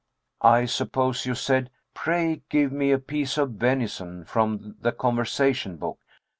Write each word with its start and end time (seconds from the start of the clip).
"I 0.41 0.65
suppose 0.65 1.27
you 1.27 1.35
said, 1.35 1.69
'Pray 1.93 2.41
give 2.49 2.71
me 2.71 2.89
a 2.91 2.97
piece 2.97 3.37
of 3.37 3.51
venison,' 3.51 4.25
from 4.25 4.75
the 4.79 4.91
conversation 4.93 5.75
book." 5.77 5.99